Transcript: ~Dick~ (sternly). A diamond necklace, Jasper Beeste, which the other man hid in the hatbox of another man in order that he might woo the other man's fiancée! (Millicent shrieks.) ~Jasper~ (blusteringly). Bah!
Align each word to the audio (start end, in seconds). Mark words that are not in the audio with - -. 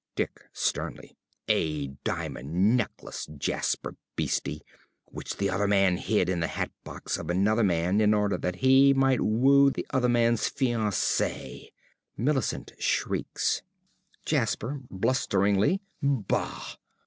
~Dick~ 0.15 0.45
(sternly). 0.51 1.15
A 1.47 1.89
diamond 2.03 2.75
necklace, 2.75 3.27
Jasper 3.37 3.97
Beeste, 4.17 4.61
which 5.05 5.37
the 5.37 5.47
other 5.47 5.67
man 5.67 5.97
hid 5.97 6.27
in 6.27 6.39
the 6.39 6.47
hatbox 6.47 7.19
of 7.19 7.29
another 7.29 7.61
man 7.63 8.01
in 8.01 8.11
order 8.11 8.35
that 8.35 8.55
he 8.65 8.95
might 8.95 9.21
woo 9.21 9.69
the 9.69 9.85
other 9.91 10.09
man's 10.09 10.49
fiancée! 10.49 11.69
(Millicent 12.17 12.71
shrieks.) 12.79 13.61
~Jasper~ 14.25 14.79
(blusteringly). 14.89 15.81
Bah! 16.01 16.77